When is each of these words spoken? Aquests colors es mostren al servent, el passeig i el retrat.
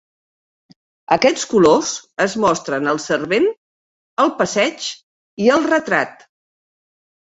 Aquests 1.15 1.43
colors 1.51 1.91
es 2.25 2.37
mostren 2.45 2.93
al 2.95 3.03
servent, 3.05 3.47
el 4.27 4.35
passeig 4.43 4.93
i 5.49 5.57
el 5.61 5.75
retrat. 5.79 6.31